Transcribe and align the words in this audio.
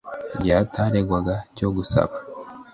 Igihe 0.35 0.59
ntarengwa 0.69 1.35
cyo 1.57 1.67
gusaba 1.75 2.15